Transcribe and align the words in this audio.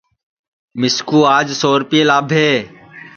مِسکُو 0.79 1.19
آج 1.37 1.47
سو 1.59 1.71
ریپئے 1.81 2.01
لاٻھے 2.09 2.49